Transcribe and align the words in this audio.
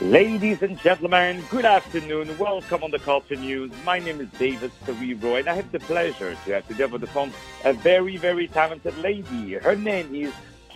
Ladies 0.00 0.60
and 0.60 0.76
gentlemen, 0.80 1.40
good 1.50 1.64
afternoon. 1.64 2.36
Welcome 2.36 2.82
on 2.82 2.90
the 2.90 2.98
Culture 2.98 3.36
News. 3.36 3.70
My 3.84 4.00
name 4.00 4.20
is 4.20 4.26
David 4.36 4.72
Serero, 4.84 5.38
and 5.38 5.48
I 5.48 5.54
have 5.54 5.70
the 5.70 5.78
pleasure 5.78 6.34
to 6.34 6.52
have 6.52 6.66
today 6.66 6.82
on 6.82 7.00
the 7.00 7.06
phone 7.06 7.32
a 7.64 7.72
very, 7.72 8.16
very 8.16 8.48
talented 8.48 8.98
lady. 8.98 9.52
Her 9.54 9.76
name 9.76 10.12
is 10.12 10.32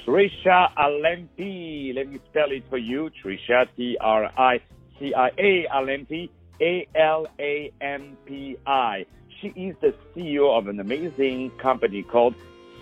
Tricia 0.06 0.72
Alampi. 0.78 1.96
Let 1.96 2.08
me 2.08 2.20
spell 2.30 2.52
it 2.52 2.62
for 2.70 2.78
you. 2.78 3.10
Tricia, 3.20 3.66
T-R-I-C-I-A, 3.76 5.66
Alampi, 5.74 6.30
A-L-A-M-P-I. 6.60 7.74
She 9.40 9.48
is 9.48 9.74
the 9.80 9.94
CEO 10.14 10.56
of 10.56 10.68
an 10.68 10.78
amazing 10.78 11.50
company 11.58 12.04
called 12.04 12.36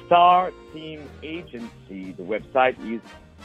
Star 0.05 0.53
Team 0.75 1.09
Agency. 1.23 2.13
The 2.13 2.23
website 2.23 2.79
is 2.95 3.01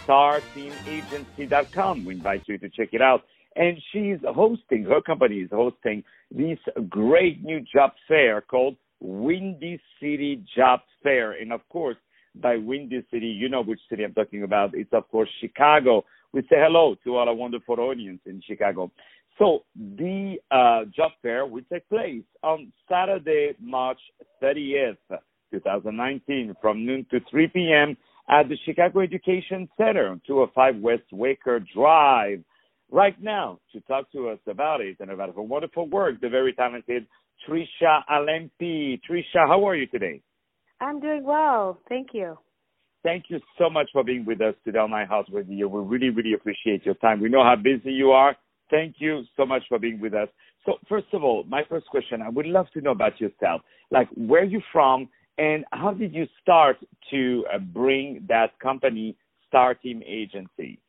starteamagency.com. 0.08 2.06
We 2.06 2.16
invite 2.16 2.44
you 2.48 2.58
to 2.58 2.70
check 2.70 2.90
it 2.94 3.02
out. 3.02 3.24
And 3.56 3.78
she's 3.92 4.18
hosting, 4.24 4.86
her 4.86 5.02
company 5.02 5.40
is 5.40 5.50
hosting 5.52 6.04
this 6.32 6.60
great 6.90 7.44
new 7.44 7.60
job 7.74 7.92
fair 8.08 8.42
called 8.42 8.78
Windy 9.02 9.82
City 10.00 10.44
Job 10.56 10.80
Fair. 11.04 11.34
And 11.34 11.52
of 11.52 11.68
course, 11.70 11.98
by 12.36 12.56
Windy 12.56 13.06
City, 13.12 13.28
you 13.28 13.50
know 13.50 13.62
which 13.62 13.82
city 13.90 14.06
I'm 14.06 14.14
talking 14.14 14.44
about. 14.44 14.74
It's 14.74 14.94
of 14.94 15.10
course 15.10 15.30
Chicago. 15.42 16.06
We 16.32 16.44
say 16.44 16.56
hello 16.60 16.96
to 17.04 17.18
our 17.18 17.34
wonderful 17.34 17.80
audience 17.82 18.22
in 18.26 18.42
Chicago. 18.48 18.90
So 19.38 19.64
the 19.76 20.38
uh, 20.50 20.86
job 20.96 21.12
fair 21.22 21.46
will 21.46 21.64
take 21.72 21.90
place 21.90 22.24
on 22.44 22.72
Saturday, 22.90 23.56
March 23.60 24.00
30th, 24.42 24.98
2019, 25.52 26.56
from 26.62 26.86
noon 26.86 27.06
to 27.12 27.20
3 27.30 27.48
p.m 27.48 27.98
at 28.32 28.48
the 28.48 28.58
Chicago 28.66 29.02
Education 29.02 29.68
Center, 29.78 30.18
205 30.26 30.78
West 30.82 31.04
Wacker 31.14 31.64
Drive. 31.76 32.42
Right 32.90 33.22
now, 33.22 33.60
to 33.74 33.82
talk 33.82 34.12
to 34.14 34.30
us 34.30 34.40
about 34.48 34.82
it 34.82 34.98
and 35.00 35.12
about 35.12 35.36
her 35.36 35.42
wonderful 35.42 35.88
work, 35.88 36.20
the 36.22 36.30
very 36.30 36.54
talented 36.54 37.06
Tricia 37.48 38.02
Alampi. 38.10 39.00
Tricia, 39.10 39.48
how 39.48 39.68
are 39.68 39.76
you 39.76 39.88
today? 39.88 40.22
I'm 40.80 41.00
doing 41.00 41.24
well. 41.24 41.80
Thank 41.90 42.10
you. 42.14 42.38
Thank 43.04 43.26
you 43.30 43.40
so 43.58 43.70
much 43.70 43.90
for 43.92 44.04
being 44.04 44.26
with 44.26 44.42
us 44.42 44.56
today 44.64 44.80
on 44.80 44.92
my 44.92 45.06
house 45.06 45.26
with 45.30 45.48
you. 45.50 45.68
We 45.68 45.82
really, 45.82 46.10
really 46.10 46.34
appreciate 46.34 46.86
your 46.86 46.96
time. 46.96 47.20
We 47.20 47.30
know 47.30 47.44
how 47.44 47.56
busy 47.56 47.92
you 47.92 48.12
are. 48.12 48.36
Thank 48.70 48.96
you 49.00 49.24
so 49.36 49.46
much 49.46 49.64
for 49.68 49.80
being 49.80 50.00
with 50.00 50.14
us. 50.14 50.30
So, 50.66 50.74
first 50.88 51.08
of 51.14 51.24
all, 51.24 51.44
my 51.46 51.64
first 51.68 51.88
question, 51.88 52.22
I 52.22 52.30
would 52.30 52.46
love 52.46 52.68
to 52.74 52.82
know 52.82 52.92
about 52.92 53.20
yourself. 53.20 53.62
Like, 53.90 54.08
where 54.16 54.44
are 54.44 54.46
you 54.46 54.62
from 54.72 55.10
and 55.38 55.66
how 55.72 55.92
did 55.92 56.14
you 56.14 56.28
start 56.42 56.78
to 57.10 57.46
uh, 57.54 57.58
bring 57.58 58.26
that 58.28 58.58
company, 58.60 59.16
Star 59.48 59.74
Team 59.74 60.02
Agency? 60.06 60.80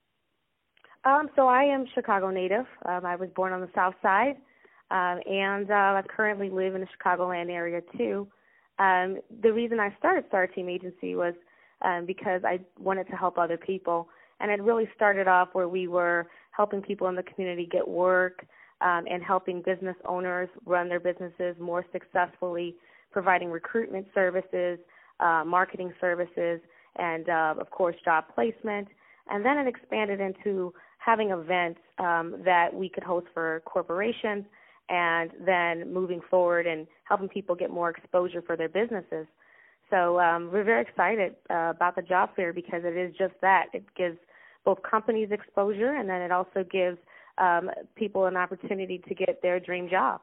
Um, 1.04 1.28
so 1.34 1.48
I 1.48 1.64
am 1.64 1.86
Chicago 1.94 2.30
native. 2.30 2.66
Um, 2.86 3.04
I 3.04 3.16
was 3.16 3.28
born 3.34 3.52
on 3.52 3.60
the 3.60 3.70
South 3.74 3.94
Side, 4.02 4.36
um, 4.90 5.20
and 5.26 5.70
uh, 5.70 5.74
I 5.74 6.02
currently 6.08 6.48
live 6.48 6.74
in 6.74 6.80
the 6.80 6.86
Chicagoland 6.86 7.50
area 7.50 7.80
too. 7.96 8.28
Um, 8.78 9.18
the 9.42 9.52
reason 9.52 9.80
I 9.80 9.94
started 9.98 10.24
Star 10.28 10.46
Team 10.46 10.68
Agency 10.68 11.14
was 11.14 11.34
um, 11.82 12.06
because 12.06 12.42
I 12.44 12.60
wanted 12.78 13.08
to 13.08 13.16
help 13.16 13.36
other 13.36 13.56
people, 13.56 14.08
and 14.40 14.50
it 14.50 14.62
really 14.62 14.88
started 14.94 15.26
off 15.26 15.48
where 15.52 15.68
we 15.68 15.88
were 15.88 16.28
helping 16.52 16.82
people 16.82 17.08
in 17.08 17.16
the 17.16 17.22
community 17.22 17.68
get 17.70 17.86
work 17.86 18.46
um, 18.80 19.04
and 19.10 19.22
helping 19.22 19.62
business 19.62 19.96
owners 20.06 20.48
run 20.66 20.88
their 20.88 21.00
businesses 21.00 21.56
more 21.58 21.84
successfully 21.92 22.76
providing 23.12 23.50
recruitment 23.50 24.06
services, 24.14 24.78
uh, 25.20 25.44
marketing 25.46 25.92
services, 26.00 26.60
and 26.96 27.28
uh, 27.28 27.54
of 27.60 27.70
course 27.70 27.96
job 28.04 28.24
placement. 28.34 28.88
And 29.30 29.44
then 29.44 29.58
it 29.58 29.68
expanded 29.68 30.20
into 30.20 30.74
having 30.98 31.30
events 31.30 31.80
um, 31.98 32.36
that 32.44 32.72
we 32.72 32.88
could 32.88 33.02
host 33.02 33.26
for 33.34 33.62
corporations, 33.64 34.44
and 34.88 35.30
then 35.44 35.92
moving 35.92 36.20
forward 36.28 36.66
and 36.66 36.86
helping 37.04 37.28
people 37.28 37.54
get 37.54 37.70
more 37.70 37.90
exposure 37.90 38.42
for 38.42 38.56
their 38.56 38.68
businesses. 38.68 39.26
So 39.90 40.18
um, 40.20 40.50
we're 40.52 40.64
very 40.64 40.82
excited 40.82 41.34
uh, 41.50 41.72
about 41.76 41.96
the 41.96 42.02
job 42.02 42.30
fair 42.34 42.52
because 42.52 42.82
it 42.84 42.96
is 42.96 43.14
just 43.16 43.34
that. 43.42 43.66
It 43.72 43.84
gives 43.96 44.16
both 44.64 44.78
companies 44.82 45.28
exposure, 45.30 45.94
and 45.94 46.08
then 46.08 46.22
it 46.22 46.32
also 46.32 46.64
gives 46.70 46.98
um, 47.38 47.70
people 47.94 48.26
an 48.26 48.36
opportunity 48.36 49.02
to 49.08 49.14
get 49.14 49.40
their 49.42 49.60
dream 49.60 49.88
job. 49.88 50.20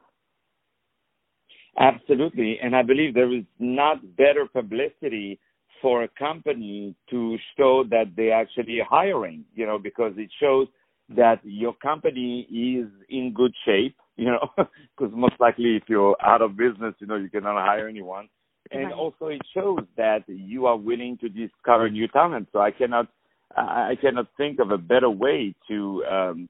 Absolutely. 1.78 2.58
And 2.62 2.74
I 2.74 2.82
believe 2.82 3.14
there 3.14 3.32
is 3.32 3.44
not 3.58 4.16
better 4.16 4.46
publicity 4.52 5.38
for 5.80 6.02
a 6.02 6.08
company 6.08 6.94
to 7.08 7.38
show 7.56 7.84
that 7.90 8.12
they 8.16 8.30
actually 8.30 8.80
are 8.80 8.86
hiring, 8.88 9.44
you 9.54 9.66
know, 9.66 9.78
because 9.78 10.12
it 10.16 10.30
shows 10.40 10.68
that 11.16 11.40
your 11.42 11.74
company 11.74 12.42
is 12.42 12.86
in 13.08 13.32
good 13.34 13.52
shape, 13.64 13.96
you 14.16 14.26
know, 14.26 14.48
because 14.56 15.12
most 15.14 15.34
likely 15.40 15.76
if 15.76 15.84
you're 15.88 16.16
out 16.22 16.42
of 16.42 16.56
business, 16.56 16.94
you 16.98 17.06
know, 17.06 17.16
you 17.16 17.30
cannot 17.30 17.54
hire 17.54 17.88
anyone. 17.88 18.28
And 18.72 18.84
right. 18.84 18.92
also 18.92 19.26
it 19.26 19.40
shows 19.54 19.80
that 19.96 20.24
you 20.28 20.66
are 20.66 20.76
willing 20.76 21.18
to 21.18 21.28
discover 21.28 21.88
new 21.88 22.06
talent. 22.08 22.48
So 22.52 22.60
I 22.60 22.70
cannot, 22.70 23.08
I 23.56 23.94
cannot 24.00 24.26
think 24.36 24.60
of 24.60 24.70
a 24.70 24.78
better 24.78 25.10
way 25.10 25.54
to, 25.68 26.04
um, 26.04 26.48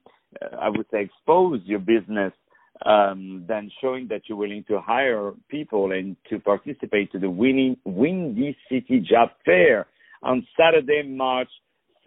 I 0.59 0.69
would 0.69 0.85
say, 0.91 1.03
expose 1.03 1.61
your 1.63 1.79
business 1.79 2.33
um, 2.85 3.45
than 3.47 3.71
showing 3.81 4.07
that 4.09 4.23
you're 4.27 4.37
willing 4.37 4.63
to 4.67 4.79
hire 4.81 5.33
people 5.49 5.91
and 5.91 6.15
to 6.29 6.39
participate 6.39 7.11
to 7.11 7.19
the 7.19 7.29
winning 7.29 7.77
Windy 7.85 8.57
City 8.69 8.99
Job 8.99 9.29
Fair 9.45 9.87
on 10.23 10.45
Saturday, 10.57 11.03
March 11.07 11.49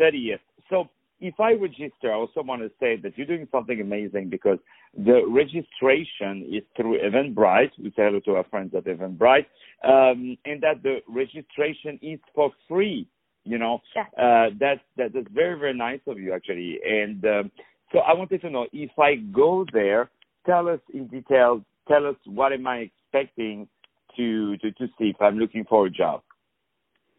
30th. 0.01 0.41
So 0.71 0.89
if 1.21 1.39
I 1.41 1.53
register, 1.53 2.13
I 2.13 2.15
also 2.15 2.43
want 2.43 2.63
to 2.63 2.71
say 2.81 2.97
that 3.03 3.17
you're 3.17 3.27
doing 3.27 3.49
something 3.51 3.81
amazing 3.81 4.29
because 4.29 4.59
the 4.97 5.23
registration 5.29 6.49
is 6.53 6.63
through 6.77 6.99
Eventbrite. 7.01 7.71
We 7.79 7.91
say 7.91 8.05
hello 8.05 8.21
to 8.21 8.37
our 8.37 8.45
friends 8.45 8.75
at 8.77 8.85
Eventbrite, 8.85 9.47
um, 9.85 10.37
and 10.45 10.63
that 10.63 10.83
the 10.83 10.99
registration 11.09 11.99
is 12.03 12.19
for 12.35 12.51
free. 12.69 13.09
You 13.45 13.59
know, 13.59 13.81
yeah. 13.95 14.03
uh, 14.17 14.51
that 14.61 14.81
that 14.97 15.15
is 15.15 15.27
very 15.33 15.59
very 15.59 15.75
nice 15.75 16.01
of 16.07 16.19
you 16.19 16.33
actually. 16.33 16.79
And 16.85 17.25
um, 17.25 17.51
so 17.93 17.99
I 17.99 18.15
wanted 18.15 18.41
to 18.43 18.51
know 18.51 18.67
if 18.73 18.91
I 18.99 19.17
go 19.17 19.65
there, 19.73 20.11
tell 20.47 20.69
us 20.69 20.81
in 20.93 21.07
detail. 21.09 21.65
Tell 21.89 22.07
us 22.07 22.17
what 22.25 22.53
am 22.53 22.67
I 22.67 22.91
expecting 22.91 23.69
to 24.17 24.57
to, 24.59 24.71
to 24.73 24.87
see 24.99 25.11
if 25.11 25.17
I'm 25.21 25.39
looking 25.39 25.65
for 25.65 25.87
a 25.87 25.91
job. 25.91 26.23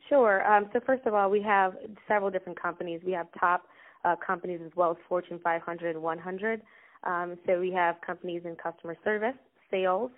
Sure. 0.09 0.45
Um, 0.45 0.69
so 0.71 0.79
first 0.85 1.05
of 1.05 1.13
all, 1.13 1.29
we 1.29 1.41
have 1.41 1.75
several 2.07 2.29
different 2.29 2.61
companies. 2.61 3.01
We 3.05 3.11
have 3.13 3.27
top 3.39 3.63
uh, 4.03 4.15
companies 4.25 4.59
as 4.63 4.71
well 4.75 4.91
as 4.91 4.97
Fortune 5.09 5.39
500 5.43 5.95
and 5.95 6.03
100. 6.03 6.61
Um, 7.03 7.37
so 7.45 7.59
we 7.59 7.71
have 7.71 7.95
companies 8.05 8.43
in 8.45 8.55
customer 8.55 8.95
service, 9.03 9.35
sales, 9.71 10.11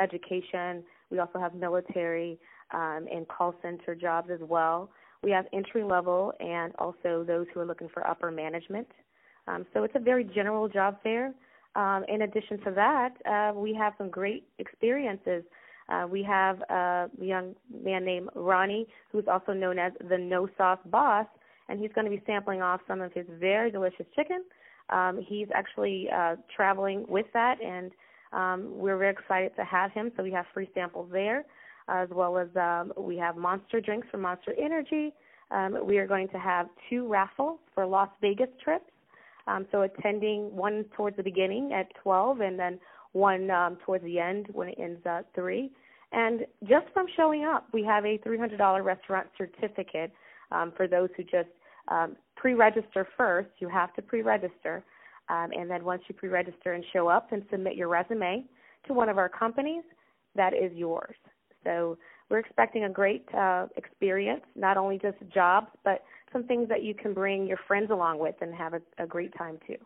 education. 0.00 0.84
We 1.10 1.18
also 1.18 1.38
have 1.38 1.54
military 1.54 2.38
um, 2.72 3.06
and 3.12 3.26
call 3.28 3.54
center 3.62 3.94
jobs 3.94 4.30
as 4.30 4.40
well. 4.40 4.90
We 5.22 5.30
have 5.32 5.46
entry 5.52 5.84
level 5.84 6.32
and 6.40 6.72
also 6.78 7.24
those 7.26 7.46
who 7.52 7.60
are 7.60 7.66
looking 7.66 7.88
for 7.92 8.06
upper 8.06 8.30
management. 8.30 8.88
Um, 9.46 9.66
so 9.74 9.82
it's 9.84 9.94
a 9.96 10.00
very 10.00 10.24
general 10.24 10.68
job 10.68 10.98
fair. 11.02 11.32
Um, 11.74 12.04
in 12.08 12.22
addition 12.22 12.58
to 12.64 12.70
that, 12.72 13.14
uh, 13.26 13.58
we 13.58 13.74
have 13.74 13.94
some 13.98 14.10
great 14.10 14.44
experiences. 14.58 15.42
Uh, 15.88 16.06
we 16.08 16.22
have 16.22 16.60
a 16.62 17.08
young 17.20 17.54
man 17.82 18.04
named 18.04 18.28
Ronnie, 18.34 18.86
who's 19.10 19.24
also 19.30 19.52
known 19.52 19.78
as 19.78 19.92
the 20.08 20.18
No 20.18 20.48
Sauce 20.56 20.78
Boss, 20.86 21.26
and 21.68 21.80
he's 21.80 21.92
going 21.94 22.04
to 22.04 22.10
be 22.10 22.22
sampling 22.26 22.62
off 22.62 22.80
some 22.86 23.00
of 23.00 23.12
his 23.12 23.26
very 23.38 23.70
delicious 23.70 24.06
chicken. 24.14 24.44
Um, 24.90 25.24
he's 25.26 25.48
actually 25.54 26.08
uh, 26.14 26.36
traveling 26.54 27.04
with 27.08 27.26
that, 27.32 27.60
and 27.62 27.90
um, 28.32 28.78
we're 28.78 28.98
very 28.98 29.12
excited 29.12 29.56
to 29.56 29.64
have 29.64 29.92
him. 29.92 30.12
So 30.16 30.22
we 30.22 30.30
have 30.32 30.46
free 30.52 30.68
samples 30.74 31.08
there, 31.10 31.44
as 31.88 32.08
well 32.10 32.38
as 32.38 32.48
um, 32.56 32.92
we 32.96 33.16
have 33.16 33.36
Monster 33.36 33.80
drinks 33.80 34.06
from 34.10 34.22
Monster 34.22 34.54
Energy. 34.58 35.12
Um, 35.50 35.86
we 35.86 35.98
are 35.98 36.06
going 36.06 36.28
to 36.28 36.38
have 36.38 36.66
two 36.88 37.06
raffles 37.08 37.58
for 37.74 37.86
Las 37.86 38.08
Vegas 38.20 38.48
trips. 38.62 38.91
Um, 39.46 39.66
so 39.72 39.82
attending 39.82 40.54
one 40.54 40.84
towards 40.96 41.16
the 41.16 41.22
beginning 41.22 41.72
at 41.72 41.86
12 42.02 42.40
and 42.40 42.58
then 42.58 42.78
one 43.12 43.50
um, 43.50 43.76
towards 43.84 44.04
the 44.04 44.18
end 44.18 44.46
when 44.52 44.68
it 44.68 44.78
ends 44.78 45.00
at 45.04 45.26
3. 45.34 45.70
And 46.12 46.46
just 46.68 46.86
from 46.92 47.06
showing 47.16 47.44
up, 47.44 47.66
we 47.72 47.82
have 47.84 48.04
a 48.04 48.18
$300 48.18 48.84
restaurant 48.84 49.28
certificate 49.36 50.12
um, 50.50 50.72
for 50.76 50.86
those 50.86 51.08
who 51.16 51.22
just 51.22 51.48
um, 51.88 52.16
pre-register 52.36 53.08
first. 53.16 53.48
You 53.58 53.68
have 53.68 53.94
to 53.94 54.02
pre-register. 54.02 54.84
Um, 55.28 55.50
and 55.52 55.70
then 55.70 55.84
once 55.84 56.02
you 56.08 56.14
pre-register 56.14 56.72
and 56.72 56.84
show 56.92 57.08
up 57.08 57.32
and 57.32 57.42
submit 57.50 57.76
your 57.76 57.88
resume 57.88 58.44
to 58.86 58.92
one 58.92 59.08
of 59.08 59.18
our 59.18 59.28
companies, 59.28 59.84
that 60.34 60.52
is 60.52 60.72
yours. 60.74 61.14
So 61.64 61.96
we're 62.28 62.38
expecting 62.38 62.84
a 62.84 62.90
great 62.90 63.26
uh, 63.34 63.66
experience, 63.76 64.42
not 64.56 64.76
only 64.76 64.98
just 64.98 65.16
jobs, 65.32 65.68
but 65.84 66.02
some 66.32 66.44
things 66.44 66.68
that 66.68 66.82
you 66.82 66.94
can 66.94 67.14
bring 67.14 67.46
your 67.46 67.58
friends 67.66 67.90
along 67.90 68.18
with 68.18 68.34
and 68.40 68.54
have 68.54 68.74
a, 68.74 68.80
a 68.98 69.06
great 69.06 69.36
time 69.36 69.58
too. 69.66 69.76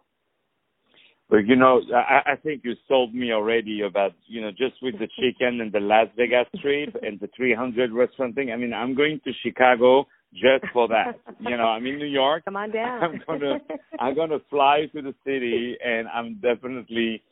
But 1.29 1.47
you 1.47 1.57
know, 1.57 1.81
I, 1.95 2.33
I 2.33 2.37
think 2.37 2.63
you 2.65 2.75
sold 2.87 3.13
me 3.13 3.33
already 3.33 3.83
about 3.83 4.13
you 4.27 4.41
know 4.41 4.51
just 4.51 4.75
with 4.81 4.95
the 4.99 5.09
chicken 5.19 5.61
and 5.61 5.73
the 5.73 5.81
Las 5.81 6.09
Vegas 6.17 6.47
trip 6.61 6.97
and 7.03 7.19
the 7.19 7.29
300 7.37 7.93
restaurant 7.93 8.35
thing. 8.35 8.53
I 8.53 8.57
mean, 8.57 8.73
I'm 8.73 8.95
going 8.95 9.21
to 9.25 9.33
Chicago 9.43 10.07
just 10.33 10.73
for 10.73 10.87
that. 10.89 11.19
you 11.41 11.57
know, 11.57 11.65
I'm 11.65 11.87
in 11.87 11.99
New 11.99 12.07
York. 12.07 12.45
Come 12.45 12.57
on 12.57 12.71
down. 12.71 13.03
I'm 13.03 13.21
gonna 13.27 13.59
I'm 13.99 14.15
gonna 14.15 14.39
fly 14.49 14.87
to 14.95 15.03
the 15.03 15.15
city, 15.25 15.77
and 15.85 16.07
I'm 16.09 16.35
definitely 16.35 17.23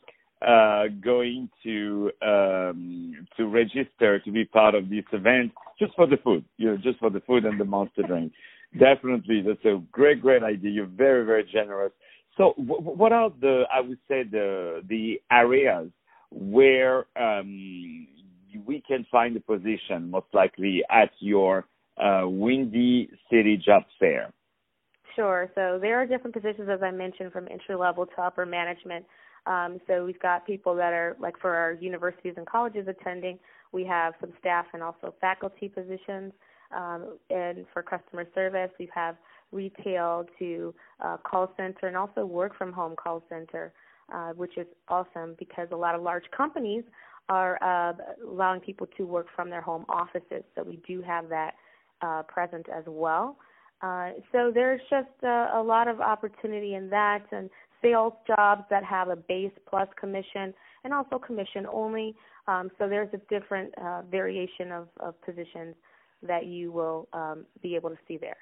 uh, 0.45 0.85
going 1.01 1.49
to 1.63 2.11
um, 2.21 3.27
to 3.37 3.47
register 3.47 4.19
to 4.19 4.31
be 4.31 4.43
part 4.45 4.75
of 4.75 4.89
this 4.89 5.05
event 5.13 5.53
just 5.79 5.95
for 5.95 6.07
the 6.07 6.17
food. 6.17 6.43
You 6.57 6.71
know, 6.71 6.77
just 6.77 6.99
for 6.99 7.09
the 7.09 7.21
food 7.21 7.45
and 7.45 7.59
the 7.59 7.65
monster 7.65 8.03
drink. 8.03 8.33
Definitely, 8.79 9.41
that's 9.41 9.63
a 9.65 9.81
great, 9.91 10.21
great 10.21 10.43
idea. 10.43 10.71
You're 10.71 10.85
very, 10.85 11.25
very 11.25 11.43
generous. 11.51 11.93
So, 12.37 12.53
w- 12.57 12.81
what 12.81 13.11
are 13.13 13.31
the 13.41 13.63
I 13.73 13.79
would 13.79 13.99
say 14.07 14.23
the 14.23 14.83
the 14.87 15.21
areas 15.31 15.89
where 16.31 17.05
um, 17.15 18.07
we 18.65 18.81
can 18.85 19.05
find 19.11 19.37
a 19.37 19.39
position 19.39 20.09
most 20.09 20.27
likely 20.33 20.83
at 20.89 21.11
your 21.19 21.65
uh, 21.97 22.23
Windy 22.25 23.09
City 23.29 23.57
Job 23.57 23.83
Fair? 23.99 24.33
Sure. 25.15 25.49
So 25.55 25.79
there 25.81 26.01
are 26.01 26.05
different 26.05 26.35
positions, 26.35 26.67
as 26.69 26.81
I 26.83 26.91
mentioned, 26.91 27.31
from 27.31 27.47
entry 27.49 27.75
level 27.75 28.05
to 28.05 28.21
upper 28.21 28.45
management. 28.45 29.05
Um, 29.45 29.79
so 29.87 30.05
we've 30.05 30.19
got 30.19 30.45
people 30.45 30.75
that 30.75 30.91
are 30.91 31.15
like 31.19 31.39
for 31.39 31.55
our 31.55 31.73
universities 31.73 32.33
and 32.35 32.45
colleges 32.45 32.87
attending. 32.87 33.39
We 33.71 33.85
have 33.85 34.13
some 34.19 34.33
staff 34.39 34.65
and 34.73 34.83
also 34.83 35.13
faculty 35.21 35.69
positions. 35.69 36.33
Um, 36.75 37.17
and 37.29 37.65
for 37.73 37.83
customer 37.83 38.25
service, 38.33 38.71
we 38.79 38.89
have 38.93 39.15
retail 39.51 40.25
to 40.39 40.73
uh, 41.03 41.17
call 41.17 41.51
center 41.57 41.87
and 41.87 41.97
also 41.97 42.25
work 42.25 42.57
from 42.57 42.71
home 42.71 42.95
call 42.95 43.23
center, 43.29 43.73
uh, 44.13 44.31
which 44.31 44.57
is 44.57 44.67
awesome 44.87 45.35
because 45.37 45.67
a 45.71 45.75
lot 45.75 45.95
of 45.95 46.01
large 46.01 46.25
companies 46.35 46.83
are 47.29 47.61
uh, 47.63 47.93
allowing 48.27 48.59
people 48.59 48.87
to 48.97 49.05
work 49.05 49.27
from 49.35 49.49
their 49.49 49.61
home 49.61 49.85
offices. 49.89 50.43
So 50.55 50.63
we 50.63 50.79
do 50.87 51.01
have 51.01 51.29
that 51.29 51.55
uh, 52.01 52.23
present 52.23 52.67
as 52.69 52.83
well. 52.87 53.37
Uh, 53.81 54.11
so 54.31 54.51
there's 54.53 54.81
just 54.89 55.09
a, 55.23 55.51
a 55.55 55.63
lot 55.63 55.87
of 55.87 56.01
opportunity 56.01 56.75
in 56.75 56.89
that 56.89 57.23
and 57.31 57.49
sales 57.81 58.13
jobs 58.27 58.63
that 58.69 58.83
have 58.83 59.09
a 59.09 59.15
base 59.15 59.51
plus 59.69 59.87
commission 59.99 60.53
and 60.83 60.93
also 60.93 61.19
commission 61.19 61.65
only. 61.71 62.15
Um, 62.47 62.69
so 62.77 62.87
there's 62.87 63.09
a 63.13 63.17
different 63.29 63.73
uh, 63.77 64.03
variation 64.03 64.71
of, 64.71 64.87
of 64.99 65.19
positions 65.21 65.75
that 66.23 66.45
you 66.45 66.71
will 66.71 67.07
um, 67.13 67.45
be 67.61 67.75
able 67.75 67.89
to 67.89 67.97
see 68.07 68.17
there. 68.17 68.37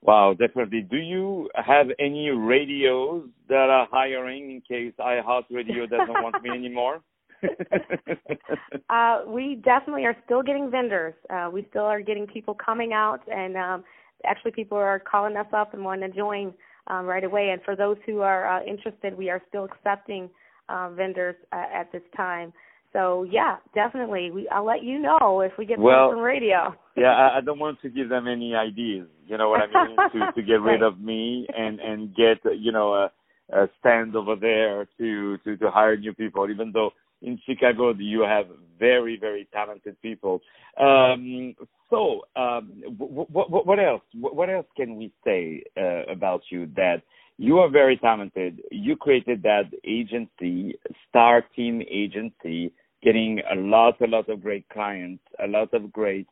Wow, 0.00 0.34
definitely. 0.38 0.82
Do 0.82 0.96
you 0.96 1.50
have 1.54 1.88
any 1.98 2.28
radios 2.30 3.28
that 3.48 3.68
are 3.68 3.88
hiring 3.90 4.50
in 4.50 4.60
case 4.60 4.92
iHeartRadio 5.00 5.90
doesn't 5.90 6.08
want 6.08 6.40
me 6.42 6.50
anymore? 6.50 7.00
uh, 8.90 9.22
we 9.26 9.60
definitely 9.64 10.04
are 10.04 10.16
still 10.24 10.42
getting 10.42 10.70
vendors. 10.70 11.14
Uh, 11.30 11.50
we 11.52 11.66
still 11.70 11.82
are 11.82 12.00
getting 12.00 12.26
people 12.26 12.54
coming 12.54 12.92
out, 12.92 13.20
and 13.28 13.56
um, 13.56 13.84
actually, 14.24 14.52
people 14.52 14.78
are 14.78 15.00
calling 15.00 15.36
us 15.36 15.46
up 15.52 15.74
and 15.74 15.84
wanting 15.84 16.10
to 16.10 16.16
join 16.16 16.52
um, 16.88 17.06
right 17.06 17.24
away. 17.24 17.50
And 17.50 17.62
for 17.62 17.76
those 17.76 17.96
who 18.06 18.20
are 18.20 18.58
uh, 18.58 18.64
interested, 18.64 19.16
we 19.16 19.30
are 19.30 19.42
still 19.48 19.64
accepting 19.64 20.30
uh, 20.68 20.90
vendors 20.90 21.36
uh, 21.52 21.64
at 21.72 21.90
this 21.92 22.02
time. 22.16 22.52
So 22.92 23.24
yeah, 23.30 23.56
definitely. 23.74 24.30
We 24.30 24.48
I'll 24.48 24.64
let 24.64 24.82
you 24.82 24.98
know 24.98 25.40
if 25.40 25.52
we 25.58 25.66
get 25.66 25.78
well, 25.78 26.10
from 26.10 26.20
radio. 26.20 26.74
yeah, 26.96 27.12
I, 27.12 27.38
I 27.38 27.40
don't 27.40 27.58
want 27.58 27.80
to 27.82 27.90
give 27.90 28.08
them 28.08 28.26
any 28.26 28.54
ideas. 28.54 29.06
You 29.26 29.36
know 29.36 29.50
what 29.50 29.60
I 29.60 29.66
mean? 29.66 29.96
to 30.12 30.32
to 30.36 30.42
get 30.42 30.62
rid 30.62 30.82
of 30.82 30.98
me 31.00 31.46
and 31.56 31.80
and 31.80 32.14
get 32.14 32.38
you 32.58 32.72
know 32.72 32.94
a, 32.94 33.10
a 33.52 33.68
stand 33.78 34.16
over 34.16 34.36
there 34.36 34.88
to 34.98 35.38
to 35.38 35.56
to 35.56 35.70
hire 35.70 35.96
new 35.96 36.14
people. 36.14 36.48
Even 36.50 36.72
though 36.72 36.90
in 37.20 37.38
Chicago 37.44 37.92
you 37.98 38.22
have 38.22 38.46
very 38.78 39.18
very 39.18 39.46
talented 39.52 40.00
people. 40.00 40.40
Um, 40.78 41.54
so 41.90 42.22
um, 42.36 42.70
what 42.96 43.66
what 43.66 43.78
else? 43.78 44.02
What 44.14 44.48
else 44.48 44.66
can 44.76 44.96
we 44.96 45.12
say 45.24 45.62
uh, 45.76 46.10
about 46.10 46.42
you 46.50 46.70
that? 46.76 47.02
You 47.40 47.60
are 47.60 47.70
very 47.70 47.96
talented. 47.96 48.62
You 48.72 48.96
created 48.96 49.44
that 49.44 49.70
agency, 49.84 50.76
Star 51.08 51.44
Team 51.54 51.82
Agency, 51.88 52.72
getting 53.00 53.40
a 53.50 53.54
lot, 53.54 54.00
a 54.00 54.08
lot 54.08 54.28
of 54.28 54.42
great 54.42 54.68
clients, 54.70 55.22
a 55.42 55.46
lot 55.46 55.72
of 55.72 55.92
great, 55.92 56.26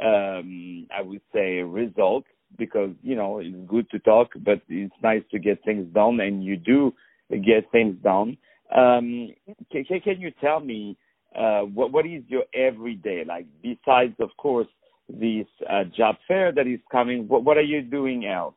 um, 0.00 0.86
I 0.96 1.02
would 1.02 1.20
say, 1.34 1.58
results 1.62 2.28
because, 2.56 2.90
you 3.02 3.16
know, 3.16 3.40
it's 3.40 3.56
good 3.66 3.90
to 3.90 3.98
talk, 3.98 4.28
but 4.36 4.62
it's 4.68 4.94
nice 5.02 5.22
to 5.32 5.40
get 5.40 5.64
things 5.64 5.92
done 5.92 6.20
and 6.20 6.44
you 6.44 6.56
do 6.56 6.94
get 7.28 7.68
things 7.72 7.96
done. 8.04 8.36
Um, 8.74 9.34
can, 9.72 9.84
can 9.84 10.20
you 10.20 10.30
tell 10.40 10.60
me, 10.60 10.96
uh, 11.36 11.62
what, 11.62 11.90
what 11.90 12.06
is 12.06 12.22
your 12.28 12.44
everyday 12.54 13.24
like 13.26 13.46
besides, 13.62 14.14
of 14.20 14.30
course, 14.36 14.68
this 15.08 15.46
uh, 15.68 15.84
job 15.96 16.16
fair 16.28 16.52
that 16.52 16.68
is 16.68 16.78
coming? 16.92 17.26
What, 17.26 17.42
what 17.42 17.56
are 17.56 17.62
you 17.62 17.82
doing 17.82 18.26
else? 18.26 18.54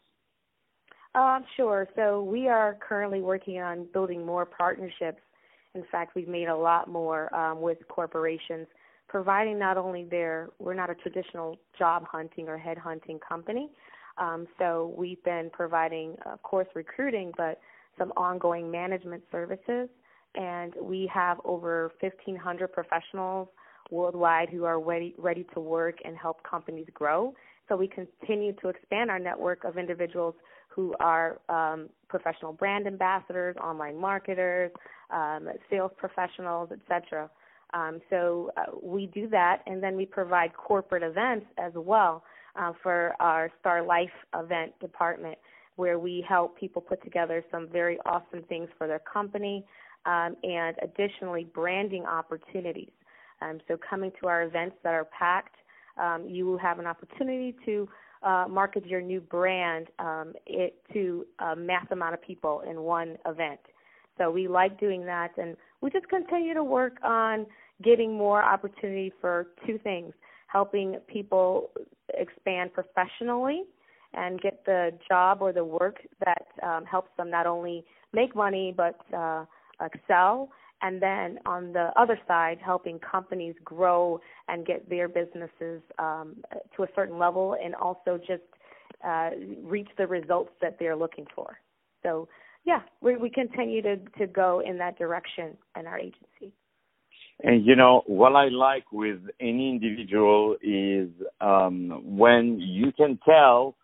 Uh, 1.16 1.40
sure. 1.56 1.88
So 1.96 2.24
we 2.24 2.50
are 2.50 2.78
currently 2.88 3.22
working 3.22 3.60
on 3.60 3.88
building 3.94 4.26
more 4.26 4.46
partnerships 4.46 5.22
in 5.76 5.84
fact, 5.92 6.16
we've 6.16 6.28
made 6.28 6.48
a 6.48 6.56
lot 6.56 6.88
more 6.88 7.34
um, 7.36 7.62
with 7.62 7.78
corporations, 7.90 8.66
providing 9.10 9.60
not 9.60 9.78
only 9.78 10.06
their, 10.06 10.50
we're 10.58 10.74
not 10.74 10.90
a 10.90 10.96
traditional 10.96 11.58
job 11.78 12.06
hunting 12.10 12.48
or 12.48 12.58
head 12.58 12.78
hunting 12.78 13.20
company. 13.20 13.70
Um, 14.18 14.48
so 14.58 14.94
we've 14.98 15.22
been 15.26 15.50
providing, 15.52 16.16
of 16.26 16.42
course, 16.42 16.68
recruiting, 16.74 17.34
but 17.38 17.60
some 17.98 18.14
ongoing 18.16 18.72
management 18.72 19.24
services. 19.32 19.90
And 20.36 20.74
we 20.82 21.10
have 21.14 21.40
over 21.44 21.92
1,500 22.00 22.72
professionals 22.72 23.50
worldwide 23.92 24.50
who 24.50 24.64
are 24.64 24.80
ready, 24.80 25.14
ready 25.18 25.46
to 25.54 25.60
work 25.60 25.98
and 26.06 26.18
help 26.18 26.42
companies 26.44 26.88
grow. 26.94 27.34
So 27.68 27.76
we 27.76 27.90
continue 27.90 28.54
to 28.62 28.70
expand 28.70 29.12
our 29.12 29.20
network 29.20 29.66
of 29.66 29.78
individuals 29.78 30.36
who 30.76 30.94
are 31.00 31.40
um, 31.48 31.90
professional 32.10 32.52
brand 32.52 32.86
ambassadors, 32.86 33.56
online 33.58 34.00
marketers, 34.00 34.72
um, 35.10 35.48
sales 35.70 35.92
professionals, 35.98 36.70
etc. 36.72 37.30
Um, 37.74 38.02
so 38.10 38.52
uh, 38.58 38.76
we 38.82 39.08
do 39.08 39.28
that, 39.30 39.62
and 39.66 39.82
then 39.82 39.96
we 39.96 40.06
provide 40.06 40.54
corporate 40.56 41.04
events 41.04 41.46
as 41.58 41.72
well 41.76 42.24
uh, 42.56 42.74
for 42.84 43.16
our 43.20 43.50
Star 43.60 43.84
Life 43.84 44.12
event 44.36 44.78
department, 44.80 45.38
where 45.78 45.98
we 45.98 46.26
help 46.28 46.58
people 46.58 46.82
put 46.82 47.04
together 47.04 47.44
some 47.52 47.68
very 47.70 47.98
awesome 48.06 48.44
things 48.48 48.70
for 48.78 48.88
their 48.88 49.00
company, 49.00 49.66
um, 50.06 50.36
and 50.44 50.76
additionally 50.82 51.46
branding 51.54 52.06
opportunities. 52.06 52.92
Um, 53.42 53.60
so 53.68 53.78
coming 53.90 54.12
to 54.22 54.28
our 54.28 54.44
events 54.44 54.76
that 54.84 54.94
are 54.94 55.06
packed, 55.06 55.56
um, 55.98 56.26
you 56.28 56.46
will 56.46 56.58
have 56.58 56.80
an 56.80 56.86
opportunity 56.86 57.56
to 57.66 57.88
uh, 58.26 58.46
market 58.50 58.86
your 58.86 59.02
new 59.02 59.22
brand 59.22 59.88
um, 60.00 60.34
it 60.46 60.76
to 60.92 61.26
a 61.40 61.56
mass 61.56 61.86
amount 61.92 62.14
of 62.14 62.22
people 62.22 62.64
in 62.70 62.82
one 62.82 63.18
event. 63.26 63.60
So 64.18 64.32
we 64.32 64.48
like 64.48 64.80
doing 64.80 65.06
that, 65.06 65.32
and 65.38 65.56
we 65.82 65.90
just 65.92 66.08
continue 66.10 66.54
to 66.54 66.64
work 66.64 66.98
on 67.04 67.46
getting 67.84 68.14
more 68.14 68.44
opportunity 68.44 69.14
for 69.22 69.48
two 69.66 69.78
things: 69.78 70.14
helping 70.48 70.98
people 71.08 71.70
expand 72.14 72.74
professionally 72.74 73.64
and 74.14 74.42
get 74.42 74.64
the 74.66 74.92
job 75.10 75.40
or 75.42 75.52
the 75.52 75.64
work 75.64 75.98
that 76.24 76.48
um, 76.64 76.86
helps 76.86 77.10
them 77.18 77.30
not 77.30 77.46
only 77.46 77.84
make 78.14 78.36
money 78.36 78.74
but 78.76 78.98
uh, 79.16 79.46
excel, 79.82 80.50
and 80.82 81.02
then 81.02 81.40
on 81.46 81.74
the 81.74 81.92
other 81.96 82.20
side, 82.28 82.58
helping 82.64 83.00
companies 83.00 83.56
grow 83.64 84.20
and 84.48 84.66
get 84.66 84.90
their 84.90 85.08
businesses 85.08 85.82
um, 86.00 86.36
to 86.76 86.84
a 86.84 86.88
certain 86.96 87.18
level, 87.18 87.56
and 87.64 87.76
also 87.76 88.18
just 88.18 88.44
uh, 89.06 89.30
reach 89.64 89.90
the 89.98 90.08
results 90.08 90.52
that 90.62 90.78
they're 90.80 90.96
looking 90.96 91.26
for. 91.36 91.58
So, 92.04 92.28
yeah, 92.66 92.82
we, 93.02 93.16
we 93.18 93.30
continue 93.30 93.82
to, 93.82 93.98
to 94.18 94.28
go 94.28 94.62
in 94.66 94.78
that 94.78 94.98
direction 94.98 95.58
in 95.80 95.88
our 95.88 96.00
agency. 96.00 96.54
And 97.44 97.66
you 97.66 97.76
know 97.76 98.04
what 98.08 98.34
I 98.36 98.48
like 98.48 98.92
with 98.92 99.20
any 99.42 99.70
individual 99.70 100.56
is 100.62 101.10
um, 101.42 102.02
when 102.18 102.60
you 102.60 102.94
can 102.94 103.20
tell 103.26 103.76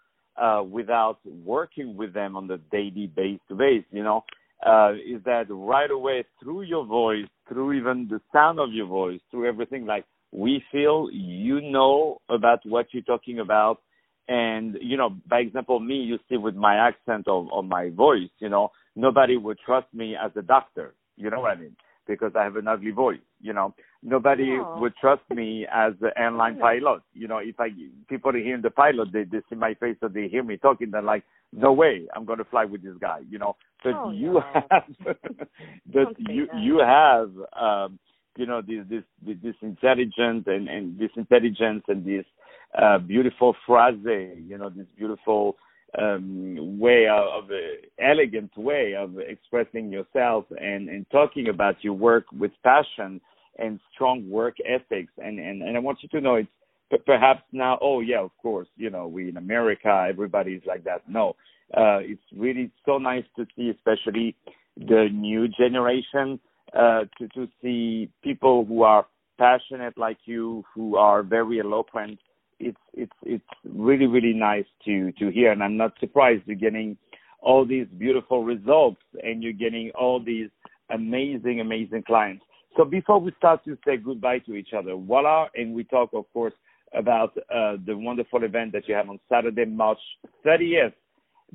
uh, 0.41 0.63
without 0.63 1.19
working 1.43 1.97
with 1.97 2.13
them 2.13 2.37
on 2.37 2.47
the 2.47 2.59
daily 2.71 3.11
base 3.13 3.39
to 3.49 3.55
base. 3.55 3.83
You 3.91 4.03
know, 4.03 4.23
uh, 4.65 4.93
is 4.93 5.23
that 5.25 5.45
right 5.49 5.89
away 5.89 6.23
through 6.41 6.63
your 6.63 6.85
voice, 6.85 7.25
through 7.47 7.73
even 7.73 8.07
the 8.09 8.21
sound 8.33 8.59
of 8.59 8.71
your 8.71 8.87
voice, 8.87 9.19
through 9.31 9.47
everything, 9.47 9.85
like 9.85 10.05
we 10.31 10.63
feel 10.71 11.09
you 11.11 11.61
know 11.61 12.19
about 12.29 12.59
what 12.65 12.87
you're 12.91 13.03
talking 13.03 13.39
about. 13.39 13.81
And, 14.27 14.77
you 14.81 14.95
know, 14.97 15.17
by 15.27 15.39
example, 15.39 15.79
me, 15.79 15.95
you 15.95 16.17
see 16.29 16.37
with 16.37 16.55
my 16.55 16.75
accent 16.75 17.27
of, 17.27 17.47
of 17.51 17.65
my 17.65 17.89
voice, 17.89 18.29
you 18.39 18.49
know, 18.49 18.71
nobody 18.95 19.35
would 19.35 19.59
trust 19.65 19.87
me 19.93 20.15
as 20.15 20.31
a 20.37 20.41
doctor. 20.41 20.93
You 21.17 21.29
know 21.29 21.41
what 21.41 21.57
I 21.57 21.59
mean? 21.59 21.75
Because 22.07 22.31
I 22.35 22.43
have 22.43 22.55
an 22.55 22.67
ugly 22.67 22.91
voice, 22.91 23.19
you 23.41 23.53
know. 23.53 23.73
Nobody 24.03 24.57
oh. 24.59 24.79
would 24.79 24.95
trust 24.95 25.21
me 25.29 25.67
as 25.71 25.93
an 26.01 26.11
airline 26.17 26.59
pilot. 26.61 27.01
You 27.13 27.27
know, 27.27 27.39
if 27.39 27.59
I 27.59 27.69
people 28.07 28.33
hear 28.33 28.59
the 28.61 28.69
pilot, 28.71 29.11
they, 29.11 29.23
they 29.23 29.41
see 29.49 29.55
my 29.55 29.73
face 29.75 29.97
or 30.01 30.09
they 30.09 30.27
hear 30.27 30.43
me 30.43 30.57
talking, 30.57 30.91
they're 30.91 31.01
like, 31.01 31.23
no 31.53 31.73
way, 31.73 32.07
I'm 32.15 32.25
going 32.25 32.39
to 32.39 32.45
fly 32.45 32.65
with 32.65 32.83
this 32.83 32.95
guy. 32.99 33.19
You 33.29 33.39
know, 33.39 33.55
but 33.83 33.93
oh, 33.95 34.11
you 34.11 34.33
no. 34.33 34.43
have, 34.69 34.83
but 35.93 36.19
you 36.19 36.47
that. 36.47 36.59
you 36.59 36.79
have, 36.79 37.31
um, 37.59 37.99
you 38.37 38.45
know, 38.45 38.61
this 38.61 38.85
this 38.89 39.03
this 39.43 39.55
intelligence 39.61 40.43
and 40.47 40.67
and 40.67 40.97
this 40.99 41.11
intelligence 41.15 41.83
and 41.87 42.05
this 42.05 42.25
uh, 42.77 42.97
beautiful 42.99 43.55
phrase, 43.65 43.97
you 44.05 44.57
know, 44.57 44.69
this 44.69 44.87
beautiful 44.97 45.57
um, 45.99 46.79
way 46.79 47.07
of, 47.07 47.43
of 47.43 47.51
uh, 47.51 47.55
elegant 47.99 48.55
way 48.57 48.95
of 48.95 49.19
expressing 49.19 49.91
yourself 49.91 50.45
and, 50.57 50.89
and 50.89 51.05
talking 51.11 51.49
about 51.49 51.83
your 51.83 51.93
work 51.93 52.25
with 52.31 52.51
passion 52.63 53.19
and 53.59 53.79
strong 53.93 54.29
work 54.29 54.55
ethics. 54.65 55.11
And, 55.17 55.39
and, 55.39 55.61
and 55.61 55.75
I 55.75 55.79
want 55.79 55.99
you 56.01 56.09
to 56.09 56.21
know 56.21 56.35
it's 56.35 56.47
perhaps 57.05 57.43
now, 57.51 57.77
oh 57.81 58.01
yeah, 58.01 58.19
of 58.19 58.31
course, 58.41 58.67
you 58.77 58.89
know, 58.89 59.07
we 59.07 59.29
in 59.29 59.37
America, 59.37 60.05
everybody's 60.09 60.61
like 60.65 60.83
that. 60.83 61.01
No, 61.07 61.35
uh, 61.75 61.99
it's 62.01 62.21
really 62.35 62.71
so 62.85 62.97
nice 62.97 63.23
to 63.37 63.45
see, 63.55 63.69
especially 63.69 64.35
the 64.77 65.07
new 65.11 65.47
generation, 65.47 66.39
uh, 66.73 67.05
to, 67.17 67.27
to 67.29 67.47
see 67.61 68.09
people 68.23 68.65
who 68.65 68.83
are 68.83 69.05
passionate 69.37 69.97
like 69.97 70.17
you, 70.25 70.63
who 70.73 70.95
are 70.95 71.23
very 71.23 71.59
eloquent, 71.59 72.19
it's 72.59 72.77
it's 72.93 73.11
it's 73.23 73.43
really 73.65 74.05
really 74.05 74.33
nice 74.33 74.65
to 74.85 75.11
to 75.13 75.31
hear, 75.31 75.51
and 75.51 75.63
I'm 75.63 75.77
not 75.77 75.93
surprised 75.99 76.43
you're 76.45 76.55
getting 76.55 76.97
all 77.41 77.65
these 77.65 77.87
beautiful 77.97 78.43
results 78.43 79.01
and 79.23 79.41
you're 79.41 79.51
getting 79.51 79.91
all 79.99 80.23
these 80.23 80.49
amazing 80.91 81.59
amazing 81.59 82.03
clients. 82.03 82.45
So 82.77 82.85
before 82.85 83.19
we 83.19 83.31
start 83.37 83.65
to 83.65 83.77
say 83.85 83.97
goodbye 83.97 84.39
to 84.39 84.53
each 84.53 84.69
other, 84.77 84.95
voila, 84.95 85.47
and 85.55 85.73
we 85.73 85.83
talk 85.83 86.11
of 86.13 86.25
course 86.33 86.53
about 86.93 87.37
uh, 87.53 87.77
the 87.85 87.95
wonderful 87.95 88.43
event 88.43 88.71
that 88.73 88.87
you 88.87 88.95
have 88.95 89.09
on 89.09 89.19
Saturday, 89.29 89.65
March 89.65 89.99
30th, 90.45 90.93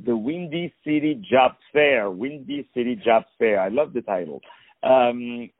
the 0.04 0.16
Windy 0.16 0.72
City 0.84 1.22
Job 1.30 1.52
Fair. 1.72 2.10
Windy 2.10 2.68
City 2.74 3.00
Job 3.02 3.24
Fair. 3.38 3.60
I 3.60 3.68
love 3.68 3.92
the 3.92 4.02
title. 4.02 4.40
Um, 4.82 5.50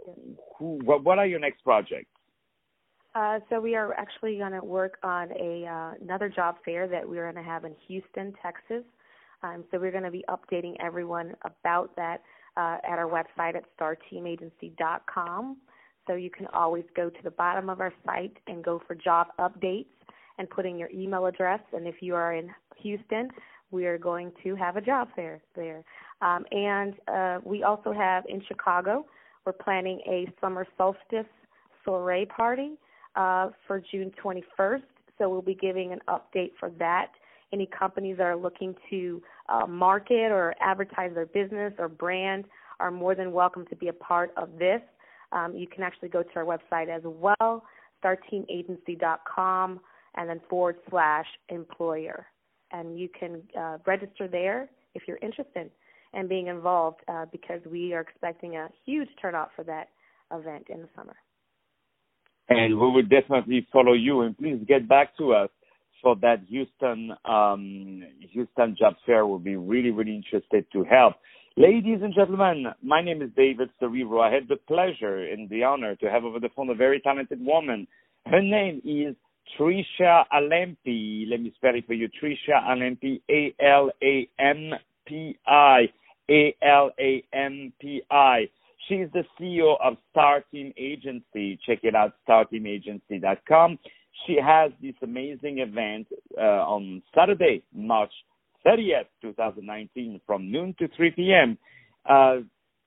who, 0.59 0.79
what, 0.85 1.05
what 1.05 1.19
are 1.19 1.27
your 1.27 1.41
next 1.41 1.63
projects? 1.63 2.11
Uh, 3.15 3.41
so 3.49 3.61
we 3.61 3.75
are 3.75 3.95
actually 3.95 4.37
going 4.37 4.53
to 4.53 4.61
work 4.61 4.99
on 5.03 5.31
a 5.33 5.67
uh, 5.67 5.95
another 6.03 6.29
job 6.29 6.57
fair 6.67 6.87
that 6.87 7.09
we're 7.09 7.23
going 7.23 7.43
to 7.43 7.51
have 7.51 7.65
in 7.65 7.75
Houston, 7.89 8.35
Texas. 8.43 8.85
Um, 9.43 9.65
so 9.71 9.79
we're 9.79 9.91
going 9.91 10.05
to 10.05 10.11
be 10.11 10.25
updating 10.29 10.75
everyone 10.81 11.35
about 11.43 11.97
that 11.97 12.21
uh, 12.59 12.77
at 12.85 12.99
our 12.99 13.09
website 13.09 13.57
at 13.57 13.65
starteamagency.com. 13.79 15.57
So 16.07 16.15
you 16.15 16.31
can 16.31 16.47
always 16.49 16.85
go 16.95 17.11
to 17.11 17.23
the 17.23 17.31
bottom 17.31 17.69
of 17.69 17.81
our 17.81 17.93
site 18.05 18.37
and 18.47 18.63
go 18.63 18.81
for 18.87 18.95
job 18.95 19.29
updates 19.39 19.87
and 20.39 20.49
put 20.49 20.67
in 20.67 20.79
your 20.79 20.91
email 20.91 21.27
address. 21.27 21.61
And 21.73 21.87
if 21.87 21.97
you 22.01 22.15
are 22.15 22.35
in 22.35 22.51
Houston, 22.83 23.29
we 23.71 23.87
are 23.87 23.99
going 23.99 24.33
to 24.45 24.55
have 24.55 24.77
a 24.77 24.81
job 24.81 25.09
fair 25.17 25.41
there. 25.55 25.83
Um, 26.21 26.45
and 26.51 26.95
uh, 27.13 27.39
we 27.45 27.63
also 27.63 27.93
have 27.93 28.25
in 28.29 28.43
Chicago, 28.47 29.07
we're 29.45 29.53
planning 29.53 30.01
a 30.07 30.27
summer 30.41 30.67
solstice 30.77 31.27
soiree 31.85 32.27
party 32.27 32.73
uh, 33.17 33.51
for 33.67 33.81
June 33.91 34.13
21st. 34.23 34.83
So 35.19 35.29
we'll 35.29 35.43
be 35.43 35.55
giving 35.55 35.93
an 35.93 36.01
update 36.09 36.53
for 36.59 36.71
that. 36.79 37.13
Any 37.53 37.67
companies 37.67 38.17
that 38.19 38.25
are 38.25 38.37
looking 38.37 38.75
to 38.91 39.23
uh, 39.49 39.67
market 39.67 40.31
or 40.31 40.55
advertise 40.61 41.13
their 41.15 41.27
business 41.27 41.73
or 41.79 41.89
brand 41.89 42.45
are 42.81 42.91
more 42.91 43.15
than 43.15 43.33
welcome 43.33 43.65
to 43.67 43.77
be 43.77 43.89
a 43.89 43.93
part 43.93 44.33
of 44.37 44.51
this. 44.59 44.81
Um, 45.33 45.55
you 45.55 45.67
can 45.67 45.83
actually 45.83 46.09
go 46.09 46.23
to 46.23 46.29
our 46.37 46.45
website 46.45 46.89
as 46.89 47.03
well, 47.05 47.65
starteamagency.com, 48.05 49.81
and 50.17 50.31
then 50.31 50.41
forward 50.49 50.77
slash 50.91 51.27
employer. 51.49 52.27
And 52.73 52.99
you 52.99 53.09
can 53.09 53.43
uh, 53.59 53.79
register 53.87 54.29
there 54.29 54.69
if 54.95 55.03
you're 55.07 55.19
interested 55.19 55.71
in 56.15 56.29
being 56.29 56.47
involved 56.47 57.01
uh, 57.09 57.27
because 57.31 57.61
we 57.71 57.93
are 57.93 58.01
expecting 58.01 58.57
a 58.57 58.69
huge 58.85 59.09
turnout 59.21 59.51
for 59.55 59.65
that 59.65 59.89
event 60.33 60.67
in 60.69 60.81
the 60.81 60.89
summer 60.97 61.17
and 62.49 62.79
we 62.79 62.91
will 62.91 63.03
definitely 63.03 63.67
follow 63.73 63.93
you. 63.93 64.23
And 64.23 64.37
please 64.37 64.59
get 64.67 64.89
back 64.89 65.17
to 65.19 65.33
us 65.33 65.51
so 66.03 66.15
that 66.23 66.43
Houston 66.49 67.13
um, 67.25 68.03
Houston 68.31 68.77
job 68.79 68.95
fair. 69.05 69.27
We'll 69.27 69.39
be 69.39 69.57
really 69.57 69.91
really 69.91 70.15
interested 70.15 70.67
to 70.73 70.85
help. 70.85 71.15
Ladies 71.59 72.01
and 72.03 72.13
gentlemen, 72.15 72.67
my 72.83 73.01
name 73.01 73.23
is 73.23 73.31
David 73.35 73.71
Serero. 73.81 74.21
I 74.21 74.31
had 74.31 74.47
the 74.47 74.57
pleasure 74.69 75.25
and 75.25 75.49
the 75.49 75.65
honor 75.65 75.97
to 75.97 76.11
have 76.11 76.23
over 76.23 76.39
the 76.39 76.51
phone 76.55 76.69
a 76.69 76.75
very 76.75 77.01
talented 77.01 77.43
woman. 77.43 77.89
Her 78.27 78.43
name 78.43 78.83
is 78.85 79.17
Tricia 79.59 80.25
Alampi. 80.35 81.25
Let 81.31 81.41
me 81.41 81.55
spell 81.57 81.75
it 81.75 81.87
for 81.87 81.95
you. 81.95 82.11
Tricia 82.23 82.63
Alampi, 82.63 83.23
A 83.31 83.55
L 83.59 83.91
A 84.03 84.29
M 84.39 84.73
P 85.07 85.39
I, 85.47 85.89
A 86.31 86.55
L 86.61 86.91
A 87.01 87.25
M 87.33 87.73
P 87.81 88.03
I. 88.11 88.51
She 88.87 88.97
is 88.97 89.11
the 89.15 89.25
CEO 89.41 89.77
of 89.83 89.97
Star 90.11 90.45
Team 90.53 90.75
Agency. 90.77 91.59
Check 91.67 91.79
it 91.85 91.95
out, 91.95 92.17
starteamagency.com. 92.29 93.79
She 94.27 94.37
has 94.45 94.73
this 94.83 94.95
amazing 95.03 95.61
event 95.61 96.09
uh, 96.37 96.69
on 96.69 97.03
Saturday, 97.15 97.63
March 97.75 98.13
30th, 98.67 99.07
2019, 99.23 100.21
from 100.27 100.51
noon 100.51 100.75
to 100.79 100.89
3 100.97 101.11
p.m. 101.13 101.59
Uh, 102.09 102.39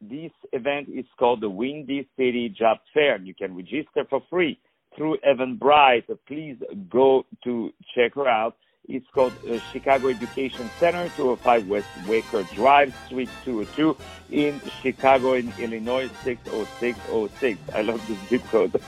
this 0.01 0.31
event 0.53 0.88
is 0.89 1.05
called 1.17 1.41
the 1.41 1.50
Windy 1.50 2.07
City 2.17 2.50
Job 2.50 2.77
Fair. 2.93 3.17
You 3.17 3.33
can 3.33 3.55
register 3.55 4.05
for 4.09 4.21
free 4.29 4.59
through 4.95 5.17
Eventbrite. 5.27 6.05
Please 6.27 6.57
go 6.89 7.25
to 7.43 7.71
check 7.95 8.15
her 8.15 8.27
out. 8.27 8.55
It's 8.88 9.05
called 9.13 9.33
uh, 9.48 9.59
Chicago 9.71 10.07
Education 10.07 10.67
Center, 10.79 11.07
205 11.15 11.67
West 11.67 11.88
Wacker 12.05 12.55
Drive, 12.55 12.95
Suite 13.07 13.29
202 13.45 13.95
in 14.31 14.59
Chicago, 14.81 15.33
in 15.33 15.53
Illinois, 15.59 16.09
60606. 16.24 17.59
I 17.75 17.81
love 17.83 18.05
this 18.07 18.17
zip 18.29 18.43
code, 18.50 18.71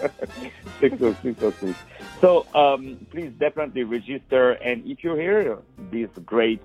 60606. 0.79 1.77
So 2.19 2.47
um, 2.55 3.05
please 3.11 3.31
definitely 3.37 3.83
register. 3.83 4.53
And 4.53 4.83
if 4.87 5.03
you 5.03 5.13
hear 5.15 5.59
this 5.91 6.09
great 6.25 6.61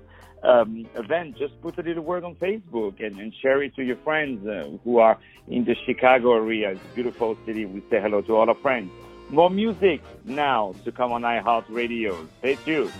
um, 0.47 0.87
event, 0.95 1.37
just 1.37 1.61
put 1.61 1.79
a 1.79 1.83
little 1.83 2.05
word 2.05 2.25
on 2.25 2.37
Facebook 2.37 3.05
and, 3.05 3.19
and 3.19 3.33
share 3.43 3.63
it 3.63 3.75
to 3.77 3.83
your 3.83 3.97
friends 3.97 4.47
uh, 4.47 4.71
who 4.85 4.99
are 4.99 5.19
in 5.49 5.65
the 5.65 5.75
Chicago 5.85 6.35
area. 6.35 6.71
It's 6.71 6.81
a 6.81 6.95
beautiful 6.95 7.37
city. 7.45 7.65
We 7.67 7.81
say 7.91 8.01
hello 8.01 8.23
to 8.23 8.37
all 8.37 8.49
our 8.49 8.55
friends. 8.55 8.91
More 9.31 9.51
music 9.51 10.03
now 10.25 10.75
to 10.85 10.93
come 10.93 11.11
on 11.13 11.23
iHeartRadio. 11.23 12.29
Stay 12.39 12.55
tuned. 12.65 12.93